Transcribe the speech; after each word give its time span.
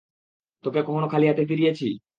তোকে 0.63 0.79
কখনও 0.81 1.07
খালি 1.07 1.25
হাতে 1.27 1.43
ফিরিয়েছি? 1.49 1.85